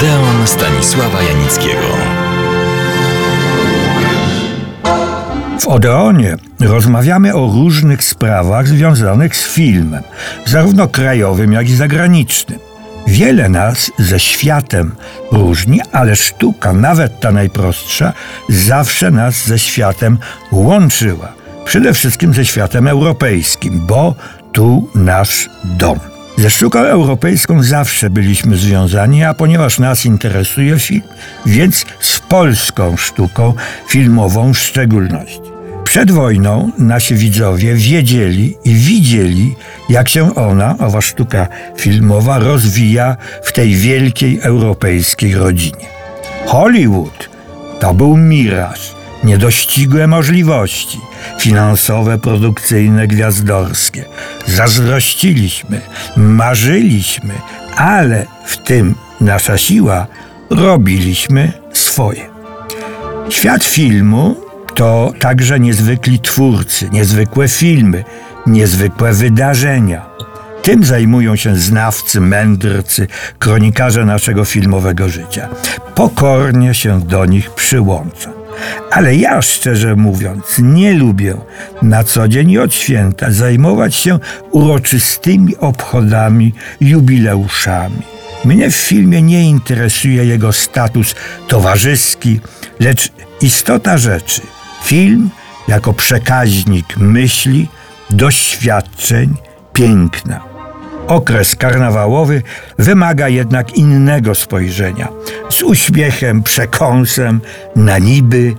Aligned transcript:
Odeon 0.00 0.46
Stanisława 0.46 1.22
Janickiego. 1.22 1.86
W 5.60 5.68
Odeonie 5.68 6.36
rozmawiamy 6.60 7.34
o 7.34 7.46
różnych 7.46 8.04
sprawach 8.04 8.68
związanych 8.68 9.36
z 9.36 9.54
filmem, 9.54 10.02
zarówno 10.46 10.88
krajowym, 10.88 11.52
jak 11.52 11.68
i 11.68 11.76
zagranicznym. 11.76 12.58
Wiele 13.06 13.48
nas 13.48 13.90
ze 13.98 14.20
światem 14.20 14.94
różni, 15.32 15.80
ale 15.92 16.16
sztuka, 16.16 16.72
nawet 16.72 17.20
ta 17.20 17.32
najprostsza, 17.32 18.12
zawsze 18.48 19.10
nas 19.10 19.46
ze 19.46 19.58
światem 19.58 20.18
łączyła. 20.52 21.32
Przede 21.64 21.92
wszystkim 21.92 22.34
ze 22.34 22.44
światem 22.44 22.88
europejskim, 22.88 23.86
bo 23.86 24.14
tu 24.52 24.88
nasz 24.94 25.50
dom. 25.64 26.09
Ze 26.40 26.50
sztuką 26.50 26.78
europejską 26.78 27.62
zawsze 27.62 28.10
byliśmy 28.10 28.56
związani, 28.56 29.24
a 29.24 29.34
ponieważ 29.34 29.78
nas 29.78 30.06
interesuje 30.06 30.78
film, 30.78 31.02
więc 31.46 31.84
z 32.00 32.18
polską 32.18 32.96
sztuką 32.96 33.54
filmową 33.88 34.52
w 34.54 34.58
szczególności. 34.58 35.40
Przed 35.84 36.10
wojną 36.10 36.70
nasi 36.78 37.14
widzowie 37.14 37.74
wiedzieli 37.74 38.56
i 38.64 38.74
widzieli, 38.74 39.54
jak 39.88 40.08
się 40.08 40.34
ona, 40.34 40.78
owa 40.78 41.00
sztuka 41.00 41.48
filmowa, 41.76 42.38
rozwija 42.38 43.16
w 43.42 43.52
tej 43.52 43.74
wielkiej 43.74 44.40
europejskiej 44.40 45.34
rodzinie. 45.34 45.86
Hollywood 46.46 47.30
to 47.80 47.94
był 47.94 48.16
miraż, 48.16 48.94
niedościgłe 49.24 50.06
możliwości 50.06 51.00
finansowe, 51.40 52.18
produkcyjne, 52.18 53.06
gwiazdorskie. 53.06 54.04
Zazdrościliśmy, 54.46 55.80
marzyliśmy, 56.16 57.34
ale 57.76 58.26
w 58.46 58.56
tym 58.56 58.94
nasza 59.20 59.58
siła 59.58 60.06
robiliśmy 60.50 61.52
swoje. 61.72 62.30
Świat 63.28 63.64
filmu 63.64 64.36
to 64.74 65.12
także 65.18 65.60
niezwykli 65.60 66.20
twórcy, 66.20 66.88
niezwykłe 66.92 67.48
filmy, 67.48 68.04
niezwykłe 68.46 69.12
wydarzenia. 69.12 70.10
Tym 70.62 70.84
zajmują 70.84 71.36
się 71.36 71.56
znawcy, 71.56 72.20
mędrcy, 72.20 73.06
kronikarze 73.38 74.04
naszego 74.04 74.44
filmowego 74.44 75.08
życia. 75.08 75.48
Pokornie 75.94 76.74
się 76.74 77.00
do 77.00 77.26
nich 77.26 77.50
przyłączam. 77.50 78.39
Ale 78.90 79.16
ja, 79.16 79.42
szczerze 79.42 79.96
mówiąc, 79.96 80.44
nie 80.58 80.94
lubię 80.94 81.34
na 81.82 82.04
co 82.04 82.28
dzień 82.28 82.50
i 82.50 82.58
od 82.58 82.74
święta 82.74 83.30
zajmować 83.30 83.94
się 83.94 84.18
uroczystymi 84.50 85.56
obchodami, 85.56 86.54
jubileuszami. 86.80 88.02
Mnie 88.44 88.70
w 88.70 88.76
filmie 88.76 89.22
nie 89.22 89.42
interesuje 89.42 90.24
jego 90.24 90.52
status 90.52 91.14
towarzyski, 91.48 92.40
lecz 92.80 93.12
istota 93.42 93.98
rzeczy. 93.98 94.40
Film 94.84 95.30
jako 95.68 95.92
przekaźnik 95.92 96.96
myśli, 96.96 97.68
doświadczeń, 98.10 99.34
piękna. 99.72 100.49
Okres 101.10 101.56
karnawałowy 101.56 102.42
wymaga 102.78 103.28
jednak 103.28 103.72
innego 103.72 104.34
spojrzenia, 104.34 105.08
z 105.48 105.62
uśmiechem, 105.62 106.42
przekąsem, 106.42 107.40
na 107.76 107.98
niby. 107.98 108.54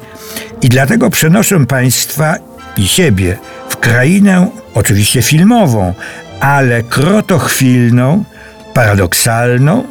I 0.61 0.69
dlatego 0.69 1.09
przenoszę 1.09 1.65
Państwa 1.65 2.35
i 2.77 2.87
siebie 2.87 3.37
w 3.69 3.77
krainę, 3.77 4.47
oczywiście 4.73 5.21
filmową, 5.21 5.93
ale 6.39 6.83
krotochwilną, 6.83 8.23
paradoksalną, 8.73 9.83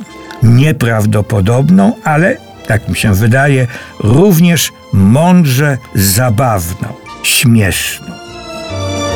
nieprawdopodobną, 0.42 1.92
ale, 2.04 2.36
tak 2.66 2.88
mi 2.88 2.96
się 2.96 3.14
wydaje, 3.14 3.66
również 4.00 4.72
mądrze 4.92 5.78
zabawną, 5.94 6.88
śmieszną. 7.22 8.14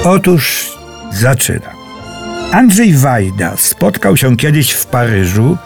Otóż 0.05 0.73
zaczynam. 1.13 1.84
Andrzej 2.55 2.93
Wajda 2.93 3.57
spotkał 3.57 4.17
się 4.17 4.37
kiedyś 4.37 4.71
w 4.71 4.87
Paryżu 4.87 5.57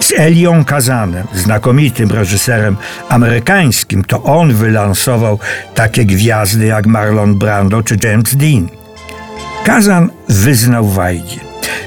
z 0.00 0.12
Elią 0.16 0.64
Kazanem, 0.64 1.26
znakomitym 1.34 2.10
reżyserem 2.10 2.76
amerykańskim. 3.08 4.04
To 4.04 4.22
on 4.22 4.54
wylansował 4.54 5.38
takie 5.74 6.04
gwiazdy 6.04 6.66
jak 6.66 6.86
Marlon 6.86 7.38
Brando 7.38 7.82
czy 7.82 7.96
James 8.02 8.36
Dean. 8.36 8.68
Kazan 9.64 10.10
wyznał 10.28 10.88
Wajdzie. 10.88 11.40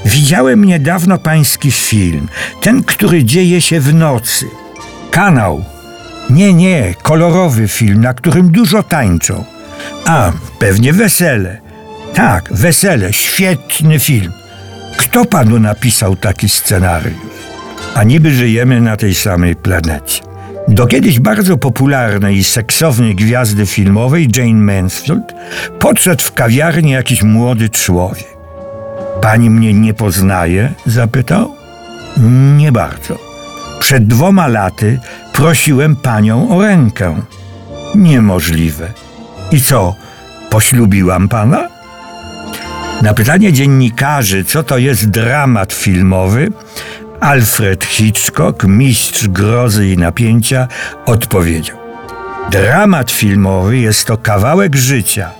Widziałem 0.05 0.65
niedawno 0.65 1.17
pański 1.17 1.71
film, 1.71 2.27
ten, 2.61 2.83
który 2.83 3.23
dzieje 3.23 3.61
się 3.61 3.79
w 3.79 3.93
nocy. 3.93 4.45
Kanał. 5.11 5.63
Nie, 6.29 6.53
nie, 6.53 6.93
kolorowy 7.03 7.67
film, 7.67 8.01
na 8.01 8.13
którym 8.13 8.51
dużo 8.51 8.83
tańczą. 8.83 9.45
A, 10.05 10.31
pewnie 10.59 10.93
wesele. 10.93 11.61
Tak, 12.13 12.53
wesele, 12.53 13.13
świetny 13.13 13.99
film. 13.99 14.42
Kto 14.97 15.25
panu 15.25 15.59
napisał 15.59 16.15
taki 16.15 16.49
scenariusz? 16.49 17.13
A 17.95 18.03
niby 18.03 18.31
żyjemy 18.31 18.81
na 18.81 18.97
tej 18.97 19.15
samej 19.15 19.55
planecie. 19.55 20.23
Do 20.67 20.87
kiedyś 20.87 21.19
bardzo 21.19 21.57
popularnej 21.57 22.37
i 22.37 22.43
seksownej 22.43 23.15
gwiazdy 23.15 23.65
filmowej 23.65 24.29
Jane 24.35 24.53
Mansfield 24.53 25.33
podszedł 25.79 26.23
w 26.23 26.33
kawiarni 26.33 26.91
jakiś 26.91 27.23
młody 27.23 27.69
człowiek. 27.69 28.33
Pani 29.21 29.49
mnie 29.49 29.73
nie 29.73 29.93
poznaje? 29.93 30.73
zapytał. 30.85 31.55
Nie 32.57 32.71
bardzo. 32.71 33.19
Przed 33.79 34.07
dwoma 34.07 34.47
laty 34.47 34.99
prosiłem 35.33 35.95
panią 35.95 36.57
o 36.57 36.61
rękę. 36.61 37.15
Niemożliwe. 37.95 38.93
I 39.51 39.61
co, 39.61 39.95
poślubiłam 40.49 41.29
pana? 41.29 41.72
Na 43.03 43.13
pytanie 43.13 43.53
dziennikarzy, 43.53 44.43
co 44.43 44.63
to 44.63 44.77
jest 44.77 45.09
dramat 45.09 45.73
filmowy, 45.73 46.51
Alfred 47.19 47.85
Hitchcock, 47.85 48.63
mistrz 48.63 49.27
grozy 49.27 49.87
i 49.87 49.97
napięcia, 49.97 50.67
odpowiedział: 51.05 51.77
Dramat 52.51 53.11
filmowy 53.11 53.77
jest 53.77 54.07
to 54.07 54.17
kawałek 54.17 54.75
życia, 54.75 55.31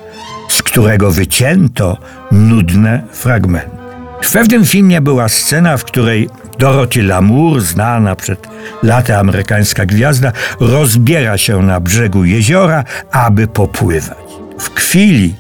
z 0.49 0.63
którego 0.63 1.11
wycięto 1.11 1.97
nudne 2.31 3.03
fragmenty. 3.11 3.77
W 4.21 4.31
pewnym 4.31 4.65
filmie 4.65 5.01
była 5.01 5.29
scena, 5.29 5.77
w 5.77 5.83
której 5.83 6.29
Dorothy 6.59 7.03
Lamour, 7.03 7.61
znana 7.61 8.15
przed 8.15 8.47
laty 8.83 9.17
amerykańska 9.17 9.85
gwiazda, 9.85 10.31
rozbiera 10.59 11.37
się 11.37 11.61
na 11.61 11.79
brzegu 11.79 12.25
jeziora, 12.25 12.83
aby 13.11 13.47
popływać. 13.47 14.17
W 14.59 14.79
chwili, 14.79 15.35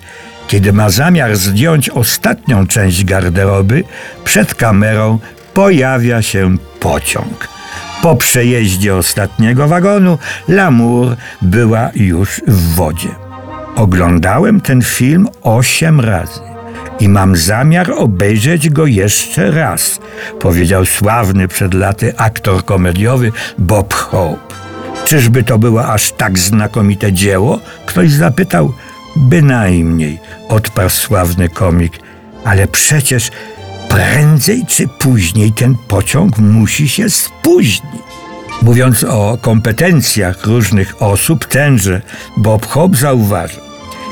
kiedy 0.47 0.73
ma 0.73 0.89
zamiar 0.89 1.35
zdjąć 1.35 1.89
ostatnią 1.89 2.67
część 2.67 3.05
garderoby, 3.05 3.83
przed 4.23 4.55
kamerą 4.55 5.19
pojawia 5.53 6.21
się 6.21 6.57
pociąg. 6.79 7.47
Po 8.01 8.15
przejeździe 8.15 8.95
ostatniego 8.95 9.67
wagonu 9.67 10.17
Lamour 10.47 11.15
była 11.41 11.89
już 11.95 12.41
w 12.47 12.75
wodzie. 12.75 13.09
Oglądałem 13.75 14.61
ten 14.61 14.81
film 14.81 15.27
osiem 15.41 15.99
razy 15.99 16.39
i 16.99 17.09
mam 17.09 17.35
zamiar 17.35 17.91
obejrzeć 17.91 18.69
go 18.69 18.85
jeszcze 18.85 19.51
raz, 19.51 19.99
powiedział 20.39 20.85
sławny 20.85 21.47
przed 21.47 21.73
laty 21.73 22.13
aktor 22.17 22.65
komediowy 22.65 23.31
Bob 23.57 23.93
Hope. 23.93 24.55
Czyżby 25.05 25.43
to 25.43 25.57
było 25.57 25.87
aż 25.87 26.11
tak 26.11 26.39
znakomite 26.39 27.13
dzieło? 27.13 27.59
Ktoś 27.85 28.11
zapytał. 28.11 28.73
Bynajmniej, 29.15 30.19
odparł 30.49 30.89
sławny 30.89 31.49
komik, 31.49 31.99
ale 32.43 32.67
przecież 32.67 33.31
prędzej 33.89 34.65
czy 34.67 34.87
później 34.87 35.51
ten 35.51 35.75
pociąg 35.87 36.37
musi 36.37 36.89
się 36.89 37.09
spóźnić. 37.09 38.03
Mówiąc 38.61 39.03
o 39.03 39.37
kompetencjach 39.41 40.45
różnych 40.45 41.01
osób, 41.01 41.45
tenże 41.45 42.01
Bob 42.37 42.65
Hope 42.65 42.97
zauważył. 42.97 43.63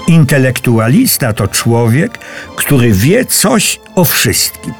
Intelektualista 0.08 1.34
to 1.34 1.48
człowiek, 1.48 2.18
który 2.56 2.92
wie 2.92 3.26
coś 3.26 3.80
o 3.96 4.06
wszystkim. 4.06 4.74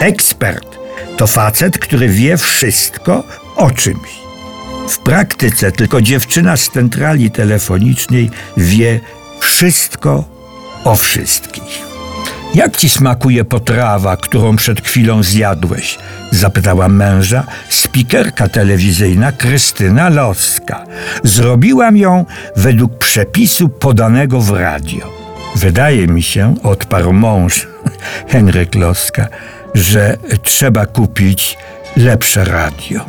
Ekspert 0.00 0.78
to 1.16 1.26
facet, 1.26 1.78
który 1.78 2.08
wie 2.08 2.36
wszystko 2.36 3.24
o 3.56 3.70
czymś. 3.70 4.10
W 4.88 4.98
praktyce 4.98 5.72
tylko 5.72 6.00
dziewczyna 6.00 6.56
z 6.56 6.70
centrali 6.70 7.30
telefonicznej 7.30 8.30
wie 8.56 9.00
wszystko 9.46 10.24
o 10.84 10.96
wszystkich. 10.96 11.82
Jak 12.54 12.76
ci 12.76 12.88
smakuje 12.88 13.44
potrawa, 13.44 14.16
którą 14.16 14.56
przed 14.56 14.86
chwilą 14.86 15.22
zjadłeś? 15.22 15.98
Zapytała 16.30 16.88
męża 16.88 17.44
spikerka 17.68 18.48
telewizyjna 18.48 19.32
Krystyna 19.32 20.08
Loska. 20.08 20.84
Zrobiłam 21.24 21.96
ją 21.96 22.24
według 22.56 22.98
przepisu 22.98 23.68
podanego 23.68 24.40
w 24.40 24.50
radio. 24.50 25.12
Wydaje 25.56 26.06
mi 26.06 26.22
się, 26.22 26.54
odparł 26.62 27.12
mąż 27.12 27.68
Henryk 28.32 28.74
Loska, 28.74 29.28
że 29.74 30.16
trzeba 30.42 30.86
kupić 30.86 31.58
lepsze 31.96 32.44
radio. 32.44 33.04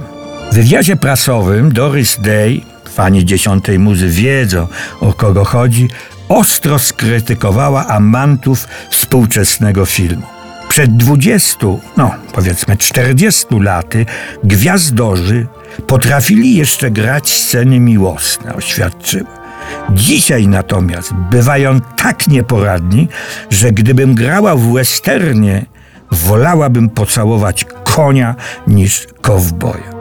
W 0.51 0.55
wywiadzie 0.55 0.95
prasowym 0.95 1.73
Doris 1.73 2.17
Day, 2.21 2.61
fani 2.93 3.25
dziesiątej 3.25 3.79
muzy 3.79 4.07
wiedzą 4.07 4.67
o 4.99 5.13
kogo 5.13 5.45
chodzi, 5.45 5.89
ostro 6.29 6.79
skrytykowała 6.79 7.87
amantów 7.87 8.67
współczesnego 8.89 9.85
filmu. 9.85 10.23
Przed 10.69 10.97
20, 10.97 11.57
no 11.97 12.11
powiedzmy 12.33 12.77
40 12.77 13.45
laty 13.59 14.05
gwiazdorzy 14.43 15.47
potrafili 15.87 16.55
jeszcze 16.55 16.91
grać 16.91 17.33
sceny 17.33 17.79
miłosne, 17.79 18.55
oświadczyła. 18.55 19.43
Dzisiaj 19.89 20.47
natomiast 20.47 21.13
bywają 21.13 21.81
tak 21.81 22.27
nieporadni, 22.27 23.07
że 23.49 23.71
gdybym 23.71 24.15
grała 24.15 24.55
w 24.55 24.73
westernie, 24.73 25.65
wolałabym 26.11 26.89
pocałować 26.89 27.65
konia 27.83 28.35
niż 28.67 29.07
kowboja. 29.21 29.92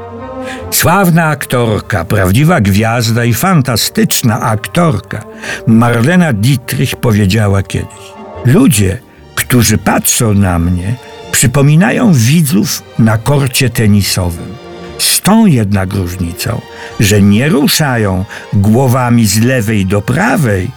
Sławna 0.70 1.24
aktorka, 1.24 2.04
prawdziwa 2.04 2.60
gwiazda 2.60 3.24
i 3.24 3.34
fantastyczna 3.34 4.40
aktorka 4.40 5.24
Marlena 5.66 6.32
Dietrich 6.32 6.96
powiedziała 6.96 7.62
kiedyś: 7.62 8.12
Ludzie, 8.44 8.98
którzy 9.34 9.78
patrzą 9.78 10.34
na 10.34 10.58
mnie, 10.58 10.94
przypominają 11.32 12.12
widzów 12.12 12.82
na 12.98 13.18
korcie 13.18 13.70
tenisowym. 13.70 14.54
Z 14.98 15.20
tą 15.20 15.46
jednak 15.46 15.94
różnicą, 15.94 16.60
że 17.00 17.22
nie 17.22 17.48
ruszają 17.48 18.24
głowami 18.52 19.26
z 19.26 19.40
lewej 19.40 19.86
do 19.86 20.02
prawej, 20.02 20.70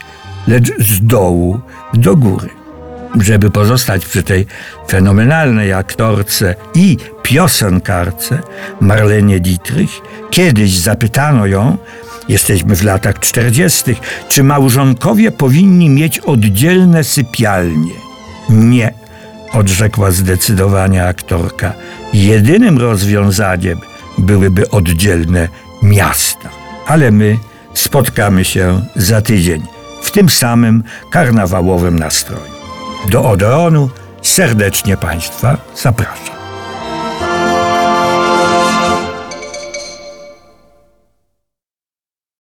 lecz 0.47 0.77
z 0.79 1.05
dołu 1.05 1.59
do 1.93 2.15
góry. 2.15 2.64
Żeby 3.21 3.51
pozostać 3.51 4.05
przy 4.05 4.23
tej 4.23 4.47
fenomenalnej 4.87 5.73
aktorce 5.73 6.55
i 6.75 6.97
piosenkarce 7.23 8.39
Marlenie 8.81 9.39
Dietrich, 9.39 10.01
kiedyś 10.31 10.71
zapytano 10.71 11.45
ją, 11.45 11.77
jesteśmy 12.27 12.75
w 12.75 12.83
latach 12.83 13.19
40., 13.19 13.95
czy 14.29 14.43
małżonkowie 14.43 15.31
powinni 15.31 15.89
mieć 15.89 16.19
oddzielne 16.19 17.03
sypialnie. 17.03 17.93
Nie, 18.49 18.93
odrzekła 19.53 20.11
zdecydowanie 20.11 21.07
aktorka. 21.07 21.73
Jedynym 22.13 22.77
rozwiązaniem 22.77 23.79
byłyby 24.17 24.69
oddzielne 24.69 25.47
miasta. 25.83 26.49
Ale 26.87 27.11
my 27.11 27.37
spotkamy 27.73 28.45
się 28.45 28.85
za 28.95 29.21
tydzień 29.21 29.63
w 30.03 30.11
tym 30.11 30.29
samym 30.29 30.83
karnawałowym 31.11 31.99
nastroju. 31.99 32.55
Do 33.11 33.29
Odeonu 33.29 33.89
serdecznie 34.21 34.97
Państwa 34.97 35.57
zapraszam. 35.75 36.34